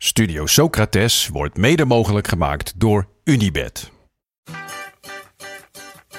Studio 0.00 0.46
Socrates 0.46 1.28
wordt 1.28 1.56
mede 1.56 1.84
mogelijk 1.84 2.28
gemaakt 2.28 2.80
door 2.80 3.08
Unibed. 3.24 3.90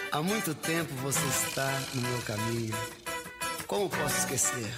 Há 0.10 0.22
muito 0.22 0.54
tempo 0.54 0.94
você 1.02 1.28
está 1.28 1.72
no 1.94 2.02
meu 2.02 2.20
caminho. 2.26 2.76
Como 3.66 3.88
posso 3.88 4.18
esquecer? 4.18 4.70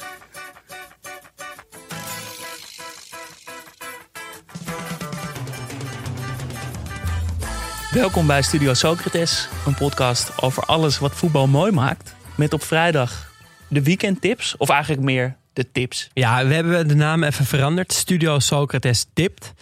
Welkom 7.91 8.27
bij 8.27 8.41
Studio 8.41 8.73
Socrates, 8.73 9.49
een 9.65 9.75
podcast 9.75 10.41
over 10.41 10.63
alles 10.63 10.99
wat 10.99 11.15
voetbal 11.15 11.47
mooi 11.47 11.71
maakt. 11.71 12.15
Met 12.37 12.53
op 12.53 12.63
vrijdag 12.63 13.31
de 13.67 13.83
weekendtips, 13.83 14.57
of 14.57 14.69
eigenlijk 14.69 15.01
meer 15.01 15.37
de 15.53 15.71
tips. 15.71 16.09
Ja, 16.13 16.45
we 16.45 16.53
hebben 16.53 16.87
de 16.87 16.95
naam 16.95 17.23
even 17.23 17.45
veranderd. 17.45 17.93
Studio 17.93 18.39
Socrates 18.39 19.05
tipt. 19.13 19.53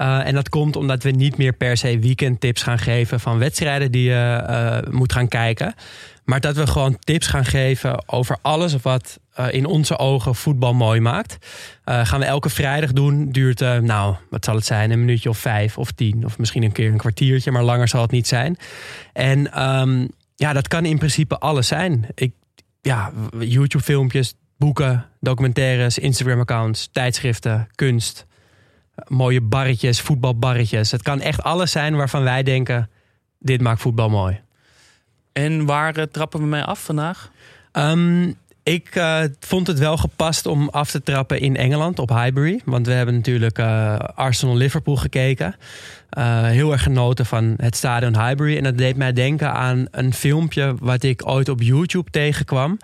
Uh, 0.00 0.26
en 0.26 0.34
dat 0.34 0.48
komt 0.48 0.76
omdat 0.76 1.02
we 1.02 1.10
niet 1.10 1.36
meer 1.36 1.52
per 1.52 1.76
se 1.76 1.98
weekendtips 1.98 2.62
gaan 2.62 2.78
geven 2.78 3.20
van 3.20 3.38
wedstrijden 3.38 3.92
die 3.92 4.02
je 4.02 4.44
uh, 4.48 4.92
moet 4.92 5.12
gaan 5.12 5.28
kijken. 5.28 5.74
Maar 6.24 6.40
dat 6.40 6.56
we 6.56 6.66
gewoon 6.66 6.98
tips 6.98 7.26
gaan 7.26 7.44
geven 7.44 8.08
over 8.08 8.38
alles 8.42 8.76
wat 8.82 9.18
uh, 9.40 9.46
in 9.50 9.66
onze 9.66 9.98
ogen 9.98 10.34
voetbal 10.34 10.74
mooi 10.74 11.00
maakt. 11.00 11.36
gaan 11.84 12.20
we 12.20 12.26
elke 12.26 12.48
vrijdag 12.48 12.92
doen. 12.92 13.30
Duurt, 13.30 13.60
nou, 13.60 14.16
wat 14.30 14.44
zal 14.44 14.54
het 14.54 14.64
zijn? 14.64 14.90
Een 14.90 14.98
minuutje 14.98 15.28
of 15.28 15.38
vijf 15.38 15.78
of 15.78 15.90
tien. 15.90 16.24
Of 16.24 16.38
misschien 16.38 16.62
een 16.62 16.72
keer 16.72 16.90
een 16.90 16.96
kwartiertje, 16.96 17.50
maar 17.50 17.62
langer 17.62 17.88
zal 17.88 18.02
het 18.02 18.10
niet 18.10 18.26
zijn. 18.26 18.56
En 19.12 19.62
um, 19.62 20.08
ja, 20.36 20.52
dat 20.52 20.68
kan 20.68 20.84
in 20.84 20.98
principe 20.98 21.38
alles 21.38 21.66
zijn. 21.66 22.06
Ik, 22.14 22.32
ja, 22.80 23.12
YouTube-filmpjes, 23.38 24.34
boeken, 24.58 25.06
documentaires, 25.20 25.98
Instagram-accounts, 25.98 26.88
tijdschriften, 26.92 27.68
kunst 27.74 28.26
mooie 29.08 29.40
barretjes, 29.40 30.00
voetbalbarretjes. 30.00 30.90
Het 30.90 31.02
kan 31.02 31.20
echt 31.20 31.42
alles 31.42 31.70
zijn 31.70 31.96
waarvan 31.96 32.22
wij 32.22 32.42
denken: 32.42 32.90
dit 33.38 33.60
maakt 33.60 33.80
voetbal 33.80 34.08
mooi. 34.08 34.40
En 35.32 35.66
waar 35.66 35.98
uh, 35.98 36.04
trappen 36.04 36.40
we 36.40 36.46
mee 36.46 36.62
af 36.62 36.84
vandaag? 36.84 37.30
Um, 37.72 38.34
ik 38.66 38.96
uh, 38.96 39.20
vond 39.40 39.66
het 39.66 39.78
wel 39.78 39.96
gepast 39.96 40.46
om 40.46 40.68
af 40.68 40.90
te 40.90 41.02
trappen 41.02 41.40
in 41.40 41.56
Engeland 41.56 41.98
op 41.98 42.08
Highbury. 42.08 42.60
Want 42.64 42.86
we 42.86 42.92
hebben 42.92 43.14
natuurlijk 43.14 43.58
uh, 43.58 43.98
Arsenal-Liverpool 43.98 44.96
gekeken. 44.96 45.54
heel 46.42 46.72
erg 46.72 46.82
genoten 46.82 47.26
van 47.26 47.54
het 47.56 47.76
stadion 47.76 48.26
Highbury. 48.26 48.56
En 48.56 48.62
dat 48.62 48.78
deed 48.78 48.96
mij 48.96 49.12
denken 49.12 49.52
aan 49.52 49.86
een 49.90 50.14
filmpje 50.14 50.74
wat 50.78 51.02
ik 51.02 51.28
ooit 51.28 51.48
op 51.48 51.60
YouTube 51.60 52.10
tegenkwam. 52.10 52.78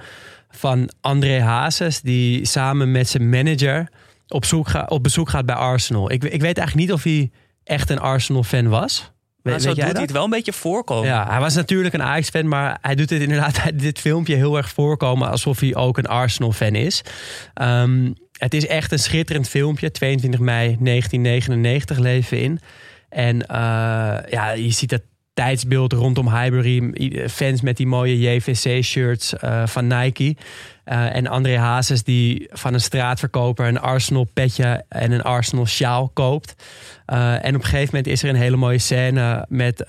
Van 0.51 0.91
André 1.01 1.41
Hazes, 1.41 2.01
die 2.01 2.47
samen 2.47 2.91
met 2.91 3.09
zijn 3.09 3.29
manager 3.29 3.89
op, 4.29 4.45
zoek 4.45 4.69
op 4.87 5.03
bezoek 5.03 5.29
gaat 5.29 5.47
bij 5.47 5.55
Arsenal. 5.55 6.13
Ik, 6.13 6.25
ik 6.25 6.41
weet 6.41 6.59
eigenlijk 6.59 6.89
niet 6.89 6.93
of 6.93 7.03
hij 7.03 7.31
echt 7.65 7.91
een 7.91 8.01
Arsenal-fan 8.01 8.69
was. 8.69 9.12
Maar 9.43 9.61
zo 9.61 9.75
doet 9.75 9.93
hij 9.93 10.03
het 10.03 10.13
wel 10.13 10.25
een 10.25 10.31
beetje 10.31 10.53
voorkomen. 10.53 11.09
Ja, 11.09 11.27
hij 11.31 11.41
was 11.41 11.55
natuurlijk 11.55 11.95
een 11.95 12.03
Ajax-fan, 12.03 12.49
maar 12.49 12.79
hij 12.81 12.95
doet 12.95 13.11
het 13.11 13.23
inderdaad 13.23 13.61
dit 13.75 13.99
filmpje 13.99 14.35
heel 14.35 14.57
erg 14.57 14.69
voorkomen 14.69 15.31
alsof 15.31 15.61
hij 15.61 15.75
ook 15.75 15.99
een 15.99 16.07
Arsenal-fan 16.07 16.75
is. 16.75 17.03
Um, 17.63 18.15
het 18.33 18.55
is 18.55 18.67
echt 18.67 18.93
een 18.93 18.99
schitterend 18.99 19.49
filmpje. 19.49 19.91
22 19.91 20.41
mei 20.41 20.77
1999 20.81 21.99
leven 21.99 22.39
we 22.39 22.43
in. 22.43 22.61
En 23.09 23.37
uh, 23.37 23.47
ja, 24.31 24.51
je 24.51 24.71
ziet 24.71 24.91
het 24.91 25.03
tijdsbeeld 25.35 25.93
rondom 25.93 26.29
Highbury. 26.29 26.93
Fans 27.29 27.61
met 27.61 27.77
die 27.77 27.87
mooie 27.87 28.19
JVC-shirts 28.19 29.35
uh, 29.45 29.67
van 29.67 29.87
Nike. 29.87 30.37
Uh, 30.85 31.15
en 31.15 31.27
André 31.27 31.59
Hazes 31.59 32.03
die 32.03 32.49
van 32.51 32.75
een 32.75 32.81
straatverkoper 32.81 33.67
een 33.67 33.81
Arsenal 33.81 34.29
petje 34.33 34.85
en 34.89 35.13
een 35.13 35.23
Arsenal 35.23 35.67
sjaal 35.67 36.09
koopt. 36.09 36.55
Uh, 37.13 37.45
en 37.45 37.55
op 37.55 37.63
een 37.63 37.69
gegeven 37.69 37.87
moment 37.87 38.07
is 38.07 38.23
er 38.23 38.29
een 38.29 38.35
hele 38.35 38.57
mooie 38.57 38.79
scène 38.79 39.47
met 39.49 39.83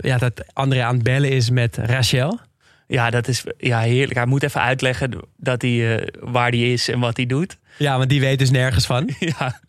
ja, 0.00 0.18
dat 0.18 0.44
André 0.52 0.82
aan 0.82 0.94
het 0.94 1.02
bellen 1.02 1.30
is 1.30 1.50
met 1.50 1.76
Rachel. 1.76 2.38
Ja, 2.86 3.10
dat 3.10 3.28
is 3.28 3.44
ja, 3.58 3.80
heerlijk. 3.80 4.14
Hij 4.14 4.26
moet 4.26 4.42
even 4.42 4.60
uitleggen 4.60 5.20
dat 5.36 5.62
hij, 5.62 6.08
waar 6.20 6.50
hij 6.50 6.72
is 6.72 6.88
en 6.88 7.00
wat 7.00 7.16
hij 7.16 7.26
doet. 7.26 7.58
Ja, 7.76 7.96
want 7.96 8.08
die 8.08 8.20
weet 8.20 8.38
dus 8.38 8.50
nergens 8.50 8.86
van. 8.86 9.10
ja. 9.38 9.60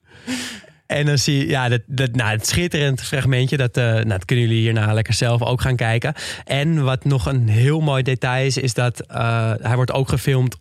En 0.95 1.05
dan 1.05 1.17
zie 1.17 1.37
je, 1.37 1.47
ja, 1.47 1.69
dat, 1.69 1.81
dat, 1.85 2.15
nou, 2.15 2.31
het 2.31 2.47
schitterend 2.47 3.01
fragmentje. 3.01 3.57
Dat, 3.57 3.77
uh, 3.77 3.83
nou, 3.83 4.05
dat 4.07 4.25
kunnen 4.25 4.45
jullie 4.45 4.61
hierna 4.61 4.93
lekker 4.93 5.13
zelf 5.13 5.41
ook 5.41 5.61
gaan 5.61 5.75
kijken. 5.75 6.13
En 6.43 6.83
wat 6.83 7.05
nog 7.05 7.25
een 7.25 7.47
heel 7.47 7.79
mooi 7.79 8.03
detail 8.03 8.45
is, 8.45 8.57
is 8.57 8.73
dat 8.73 9.03
uh, 9.11 9.53
hij 9.61 9.75
wordt 9.75 9.91
ook 9.91 10.09
gefilmd 10.09 10.55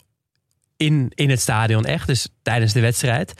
in, 0.76 1.12
in 1.14 1.30
het 1.30 1.40
stadion 1.40 1.84
echt. 1.84 2.06
Dus 2.06 2.28
tijdens 2.42 2.72
de 2.72 2.80
wedstrijd. 2.80 3.34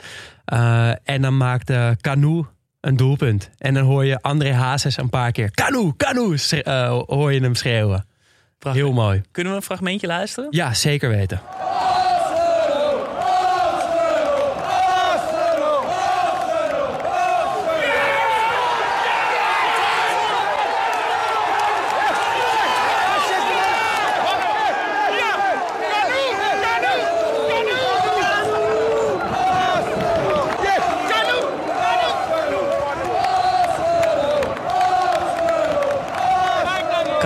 Uh, 0.53 0.91
en 1.03 1.21
dan 1.21 1.37
maakt 1.37 1.71
Canu 2.01 2.43
een 2.81 2.95
doelpunt. 2.95 3.49
En 3.57 3.73
dan 3.73 3.83
hoor 3.83 4.05
je 4.05 4.21
André 4.21 4.53
Hazes 4.53 4.97
een 4.97 5.09
paar 5.09 5.31
keer. 5.31 5.51
Canu, 5.51 5.93
Canu, 5.97 6.37
hoor 7.05 7.33
je 7.33 7.39
hem 7.39 7.55
schreeuwen. 7.55 8.05
Prachtig. 8.59 8.83
Heel 8.83 8.93
mooi. 8.93 9.21
Kunnen 9.31 9.51
we 9.51 9.57
een 9.57 9.65
fragmentje 9.65 10.07
luisteren? 10.07 10.47
Ja, 10.51 10.73
zeker 10.73 11.09
weten. 11.09 11.41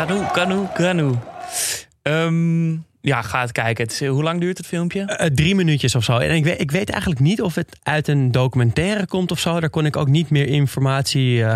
Kanu, 0.07 0.65
Kanu. 0.73 1.15
Um, 2.03 2.85
ja, 3.01 3.21
ga 3.21 3.41
het 3.41 3.51
kijken. 3.51 3.83
Het 3.83 3.93
is, 3.93 4.07
hoe 4.07 4.23
lang 4.23 4.39
duurt 4.39 4.57
het 4.57 4.67
filmpje? 4.67 5.17
Uh, 5.21 5.27
drie 5.27 5.55
minuutjes 5.55 5.95
of 5.95 6.03
zo. 6.03 6.17
En 6.17 6.35
ik 6.35 6.43
weet, 6.43 6.61
ik 6.61 6.71
weet 6.71 6.89
eigenlijk 6.89 7.21
niet 7.21 7.41
of 7.41 7.55
het 7.55 7.79
uit 7.83 8.07
een 8.07 8.31
documentaire 8.31 9.07
komt 9.07 9.31
of 9.31 9.39
zo. 9.39 9.59
Daar 9.59 9.69
kon 9.69 9.85
ik 9.85 9.95
ook 9.95 10.07
niet 10.07 10.29
meer 10.29 10.47
informatie 10.47 11.37
uh, 11.37 11.53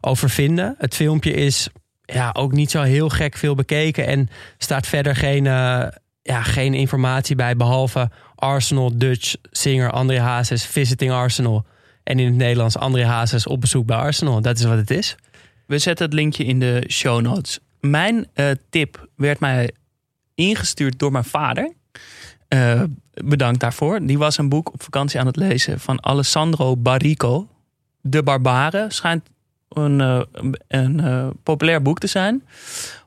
over 0.00 0.30
vinden. 0.30 0.74
Het 0.78 0.94
filmpje 0.94 1.32
is 1.32 1.68
ja, 2.04 2.30
ook 2.32 2.52
niet 2.52 2.70
zo 2.70 2.82
heel 2.82 3.08
gek 3.08 3.36
veel 3.36 3.54
bekeken. 3.54 4.06
En 4.06 4.28
staat 4.58 4.86
verder 4.86 5.16
geen, 5.16 5.44
uh, 5.44 5.86
ja, 6.22 6.42
geen 6.42 6.74
informatie 6.74 7.36
bij. 7.36 7.56
Behalve 7.56 8.10
Arsenal, 8.34 8.98
Dutch, 8.98 9.34
singer 9.50 9.90
André 9.90 10.20
Hazes, 10.20 10.66
visiting 10.66 11.12
Arsenal. 11.12 11.64
En 12.02 12.18
in 12.18 12.26
het 12.26 12.36
Nederlands 12.36 12.76
André 12.76 13.04
Hazes 13.04 13.46
op 13.46 13.60
bezoek 13.60 13.86
bij 13.86 13.96
Arsenal. 13.96 14.40
Dat 14.40 14.58
is 14.58 14.64
wat 14.64 14.76
het 14.76 14.90
is. 14.90 15.16
We 15.66 15.78
zetten 15.78 16.04
het 16.04 16.14
linkje 16.14 16.44
in 16.44 16.60
de 16.60 16.84
show 16.88 17.20
notes 17.20 17.58
mijn 17.80 18.26
uh, 18.34 18.50
tip 18.70 19.08
werd 19.14 19.40
mij 19.40 19.70
ingestuurd 20.34 20.98
door 20.98 21.12
mijn 21.12 21.24
vader. 21.24 21.72
Uh, 22.48 22.82
bedankt 23.24 23.60
daarvoor. 23.60 24.06
Die 24.06 24.18
was 24.18 24.38
een 24.38 24.48
boek 24.48 24.72
op 24.72 24.82
vakantie 24.82 25.20
aan 25.20 25.26
het 25.26 25.36
lezen 25.36 25.80
van 25.80 26.04
Alessandro 26.04 26.76
Barrico. 26.76 27.48
De 28.00 28.22
Barbaren 28.22 28.90
schijnt 28.90 29.28
een, 29.68 30.00
uh, 30.00 30.20
een 30.68 31.32
populair 31.42 31.82
boek 31.82 31.98
te 31.98 32.06
zijn. 32.06 32.44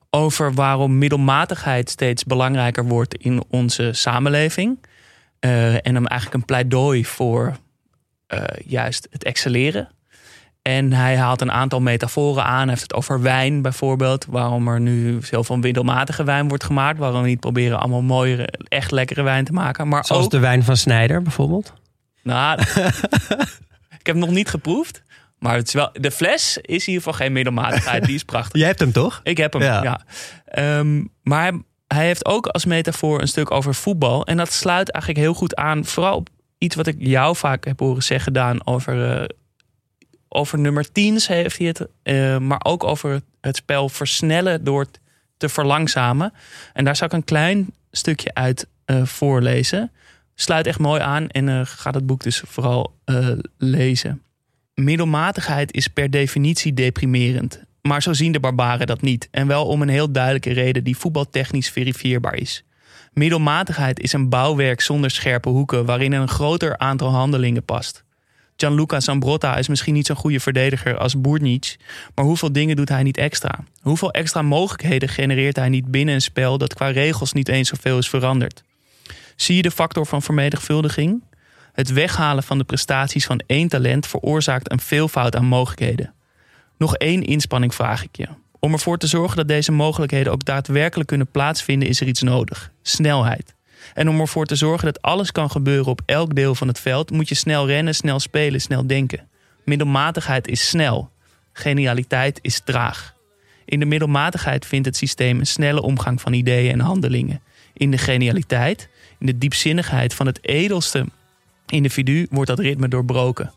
Over 0.10 0.54
waarom 0.54 0.98
middelmatigheid 0.98 1.90
steeds 1.90 2.24
belangrijker 2.24 2.86
wordt 2.86 3.16
in 3.16 3.44
onze 3.50 3.94
samenleving. 3.94 4.78
en 5.40 5.96
hem 5.96 6.06
eigenlijk 6.06 6.34
een 6.34 6.46
pleidooi 6.46 7.06
voor 7.06 7.58
juist 8.66 9.08
het 9.12 9.24
excelleren. 9.24 9.90
En 10.70 10.94
hij 10.94 11.18
haalt 11.18 11.42
een 11.42 11.52
aantal 11.52 11.82
metaforen 11.82 12.44
aan. 12.44 12.60
Hij 12.60 12.70
heeft 12.70 12.82
het 12.82 12.94
over 12.94 13.22
wijn 13.22 13.62
bijvoorbeeld. 13.62 14.26
Waarom 14.26 14.68
er 14.68 14.80
nu 14.80 15.18
zoveel 15.22 15.58
middelmatige 15.58 16.24
wijn 16.24 16.48
wordt 16.48 16.64
gemaakt. 16.64 17.00
Waarom 17.00 17.22
we 17.22 17.28
niet 17.28 17.40
proberen 17.40 17.80
allemaal 17.80 18.02
mooiere, 18.02 18.50
echt 18.68 18.92
lekkere 18.92 19.22
wijn 19.22 19.46
te 19.46 19.52
maken. 19.52 19.88
Maar 19.88 20.06
Zoals 20.06 20.24
ook... 20.24 20.32
de 20.32 20.40
wijn 20.40 20.64
van 20.64 20.78
Snijder 20.78 21.22
bijvoorbeeld? 21.22 21.74
Nou, 22.24 22.62
ik 24.00 24.06
heb 24.06 24.06
hem 24.06 24.20
nog 24.20 24.30
niet 24.30 24.50
geproefd. 24.50 25.04
Maar 25.40 25.56
het 25.56 25.68
is 25.68 25.74
wel, 25.74 25.90
de 25.94 26.12
fles 26.12 26.58
is 26.58 26.88
in 26.88 26.94
ieder 26.94 26.94
geval 26.94 27.14
geen 27.14 27.32
middelmatigheid. 27.32 28.06
Die 28.06 28.16
is 28.16 28.24
prachtig. 28.24 28.60
Jij 28.60 28.68
hebt 28.68 28.80
hem 28.80 28.92
toch? 28.92 29.20
Ik 29.24 29.38
heb 29.38 29.54
hem, 29.54 29.62
ja. 29.62 29.84
ja. 29.84 30.80
Um, 30.80 31.10
maar 31.22 31.42
hij, 31.42 31.62
hij 31.88 32.06
heeft 32.06 32.26
ook 32.26 32.48
als 32.48 32.66
metafoor 32.66 33.22
een 33.22 33.28
stuk 33.28 33.52
over 33.52 33.76
voetbal. 33.76 34.26
En 34.26 34.38
dat 34.38 34.52
sluit 34.52 34.92
eigenlijk 34.92 35.24
heel 35.24 35.34
goed 35.34 35.56
aan. 35.56 35.86
Vooral 35.86 36.16
op 36.16 36.30
iets 36.58 36.76
wat 36.76 36.88
ik 36.88 36.96
jou 37.00 37.36
vaak 37.36 37.66
heb 37.66 37.80
horen 37.80 38.04
zeggen, 38.04 38.34
Daan, 38.34 38.66
over, 38.68 39.22
uh, 39.22 39.26
over 40.30 40.60
nummer 40.60 40.92
10 40.92 41.20
heeft 41.28 41.58
hij 41.58 41.68
het. 41.68 41.88
Uh, 42.04 42.38
maar 42.38 42.62
ook 42.64 42.84
over 42.84 43.22
het 43.42 43.56
spel 43.56 43.90
versnellen 43.90 44.64
door 44.64 44.86
te 45.38 45.50
verlangzamen. 45.50 46.34
En 46.74 46.86
daar 46.86 46.96
zou 46.96 47.10
ik 47.10 47.16
een 47.18 47.24
klein 47.24 47.74
stukje 47.92 48.34
uit 48.34 48.68
uh, 48.86 49.06
voorlezen. 49.06 49.92
Sluit 50.36 50.68
echt 50.68 50.80
mooi 50.80 51.02
aan 51.02 51.30
en 51.30 51.68
ga 51.68 51.92
het 51.92 52.06
boek 52.06 52.24
dus 52.24 52.44
vooral 52.46 52.96
lezen. 53.58 54.22
Middelmatigheid 54.74 55.74
is 55.74 55.88
per 55.88 56.10
definitie 56.10 56.74
deprimerend. 56.74 57.64
Maar 57.82 58.02
zo 58.02 58.14
zien 58.14 58.32
de 58.32 58.40
barbaren 58.40 58.88
dat 58.88 59.02
niet. 59.02 59.28
En 59.32 59.48
wel 59.48 59.66
om 59.66 59.82
een 59.82 59.90
heel 59.90 60.12
duidelijke 60.12 60.52
reden 60.52 60.84
die 60.84 60.98
voetbaltechnisch 60.98 61.70
verifieerbaar 61.70 62.36
is. 62.36 62.64
Middelmatigheid 63.14 64.00
is 64.00 64.14
een 64.14 64.30
bouwwerk 64.30 64.82
zonder 64.82 65.12
scherpe 65.12 65.50
hoeken 65.50 65.86
waarin 65.86 66.12
een 66.12 66.28
groter 66.28 66.78
aantal 66.78 67.10
handelingen 67.10 67.64
past. 67.64 68.04
Gianluca 68.60 69.00
Zambrotta 69.00 69.58
is 69.58 69.68
misschien 69.68 69.94
niet 69.94 70.06
zo'n 70.06 70.16
goede 70.16 70.40
verdediger 70.40 70.98
als 70.98 71.22
Boernic, 71.22 71.76
maar 72.16 72.26
hoeveel 72.26 72.52
dingen 72.52 72.76
doet 72.76 72.90
hij 72.90 73.04
niet 73.04 73.18
extra? 73.18 73.60
Hoeveel 73.82 74.12
extra 74.12 74.42
mogelijkheden 74.42 75.10
genereert 75.10 75.56
hij 75.56 75.70
niet 75.70 75.92
binnen 75.92 76.16
een 76.16 76.22
spel 76.22 76.58
dat 76.58 76.74
qua 76.74 76.88
regels 76.88 77.34
niet 77.34 77.50
eens 77.50 77.70
zoveel 77.70 77.98
is 77.98 78.10
veranderd? 78.10 78.64
Zie 79.36 79.56
je 79.56 79.62
de 79.62 79.72
factor 79.72 80.06
van 80.06 80.22
vermenigvuldiging? 80.22 81.24
Het 81.74 81.94
weghalen 81.94 82.44
van 82.44 82.58
de 82.58 82.64
prestaties 82.64 83.26
van 83.26 83.42
één 83.46 83.68
talent 83.68 84.08
veroorzaakt 84.08 84.72
een 84.72 84.80
veelvoud 84.80 85.36
aan 85.36 85.46
mogelijkheden. 85.46 86.14
Nog 86.78 86.96
één 86.96 87.24
inspanning 87.24 87.76
vraag 87.76 88.04
ik 88.04 88.16
je. 88.16 88.28
Om 88.60 88.74
ervoor 88.74 88.98
te 88.98 89.08
zorgen 89.08 89.38
dat 89.38 89.48
deze 89.48 89.72
mogelijkheden 89.72 90.32
ook 90.32 90.46
daadwerkelijk 90.46 91.10
kunnen 91.10 91.32
plaatsvinden, 91.32 91.88
is 91.88 92.02
er 92.02 92.08
iets 92.08 92.22
nodig: 92.22 92.72
snelheid. 92.82 93.56
En 93.94 94.10
om 94.10 94.20
ervoor 94.20 94.46
te 94.46 94.56
zorgen 94.56 94.86
dat 94.86 95.02
alles 95.02 95.32
kan 95.32 95.52
gebeuren 95.52 95.92
op 95.92 96.02
elk 96.06 96.36
deel 96.36 96.56
van 96.56 96.68
het 96.68 96.80
veld, 96.80 97.12
moet 97.12 97.30
je 97.30 97.36
snel 97.36 97.68
rennen, 97.68 97.96
snel 97.96 98.20
spelen, 98.20 98.62
snel 98.62 98.88
denken. 98.88 99.28
Middelmatigheid 99.66 100.48
is 100.48 100.68
snel. 100.68 101.12
Genialiteit 101.54 102.40
is 102.42 102.62
traag. 102.64 103.14
In 103.66 103.80
de 103.80 103.86
middelmatigheid 103.86 104.66
vindt 104.66 104.86
het 104.86 104.96
systeem 104.96 105.40
een 105.40 105.48
snelle 105.48 105.82
omgang 105.82 106.22
van 106.22 106.34
ideeën 106.34 106.72
en 106.72 106.80
handelingen. 106.80 107.42
In 107.74 107.92
de 107.92 107.98
genialiteit, 107.98 108.90
in 109.20 109.26
de 109.26 109.38
diepzinnigheid 109.38 110.14
van 110.14 110.26
het 110.26 110.40
edelste 110.42 111.06
individu, 111.66 112.28
wordt 112.30 112.50
dat 112.50 112.60
ritme 112.60 112.88
doorbroken. 112.88 113.54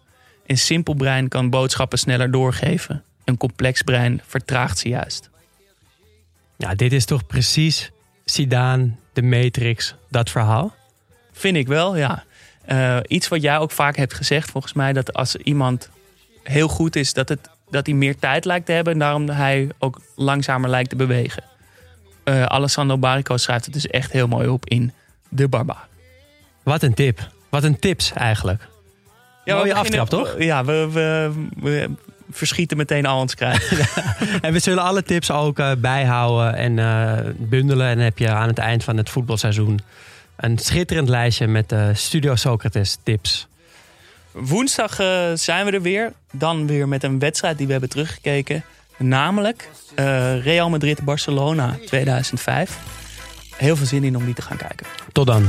Een 0.47 0.59
simpel 0.59 0.95
brein 0.95 1.29
kan 1.29 1.51
boodschappen 1.51 1.99
sneller 1.99 2.31
doorgeven. 2.31 3.05
Een 3.25 3.37
complex 3.37 3.83
brein 3.83 4.21
vertraagt 4.27 4.79
ze 4.79 4.89
juist. 4.89 5.31
Ja, 6.57 6.75
dit 6.75 6.93
is 6.93 7.05
toch 7.05 7.27
precies 7.27 7.91
Zidane, 8.25 8.91
de 9.13 9.23
Matrix, 9.23 9.95
dat 10.09 10.31
verhaal? 10.31 10.75
Vind 11.33 11.57
ik 11.57 11.67
wel, 11.67 11.97
ja. 11.97 12.25
Uh, 12.69 12.99
iets 13.07 13.29
wat 13.29 13.43
jij 13.43 13.59
ook 13.59 13.71
vaak 13.71 13.97
hebt 13.97 14.15
gezegd, 14.15 14.51
volgens 14.51 14.73
mij, 14.73 14.93
dat 14.93 15.13
als 15.13 15.37
iemand 15.37 15.91
heel 16.43 16.69
goed 16.69 16.97
is, 16.97 17.13
dat, 17.13 17.29
het, 17.29 17.49
dat 17.71 17.87
hij 17.87 17.95
meer 17.95 18.19
tijd 18.19 18.45
lijkt 18.45 18.67
te 18.67 18.73
hebben 18.73 18.93
en 18.93 18.99
daarom 18.99 19.29
hij 19.29 19.69
ook 19.79 20.01
langzamer 20.17 20.71
lijkt 20.71 20.89
te 20.89 20.97
bewegen. 20.97 21.43
Uh, 22.25 22.43
Alessandro 22.45 22.99
Barico 22.99 23.37
schrijft 23.37 23.65
het 23.65 23.75
dus 23.75 23.87
echt 23.87 24.13
heel 24.13 24.29
mooi 24.29 24.49
op 24.49 24.67
in 24.67 24.93
De 25.29 25.49
Barbaar. 25.49 25.87
Wat 26.63 26.83
een 26.83 26.95
tip. 26.95 27.29
Wat 27.49 27.63
een 27.63 27.79
tips 27.79 28.13
eigenlijk. 28.13 28.69
Ja, 29.45 29.57
Mooie 29.57 29.75
aftrap, 29.75 30.09
toch? 30.09 30.35
Ja, 30.39 30.65
we, 30.65 30.89
we, 30.93 31.33
we, 31.61 31.91
verschieten 32.37 32.77
meteen 32.77 33.07
al 33.07 33.21
ons 33.21 33.35
krijgen. 33.35 33.79
en 34.43 34.53
we 34.53 34.59
zullen 34.59 34.83
alle 34.83 35.03
tips 35.03 35.31
ook 35.31 35.59
uh, 35.59 35.73
bijhouden 35.79 36.55
en 36.55 36.77
uh, 36.77 37.33
bundelen. 37.37 37.87
En 37.87 37.95
dan 37.95 38.05
heb 38.05 38.19
je 38.19 38.29
aan 38.29 38.49
het 38.49 38.59
eind 38.59 38.85
van 38.85 38.97
het 38.97 39.11
voetbalseizoen 39.11 39.81
een 40.37 40.59
schitterend 40.59 41.09
lijstje 41.09 41.47
met 41.47 41.73
uh, 41.73 41.89
Studio 41.93 42.35
Socrates 42.35 42.99
tips. 43.03 43.47
Woensdag 44.31 44.95
zijn 45.35 45.65
we 45.65 45.71
er 45.71 45.83
weer. 45.83 46.13
Dan 46.33 46.67
weer 46.67 46.89
met 46.89 47.03
een 47.03 47.19
wedstrijd 47.19 47.57
die 47.57 47.67
we 47.67 47.73
hebben 47.73 47.91
teruggekeken. 47.91 48.65
Namelijk 48.97 49.69
Real 50.43 50.71
Madrid-Barcelona 50.71 51.77
2005. 51.87 52.79
Heel 53.57 53.77
veel 53.77 53.87
zin 53.87 54.05
in 54.05 54.17
om 54.17 54.25
die 54.25 54.35
te 54.35 54.43
gaan 54.43 54.57
kijken. 54.57 54.87
Tot 55.13 55.27
dan. 55.27 55.49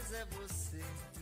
certeza 0.00 0.16
é 0.16 0.24
você. 0.24 1.19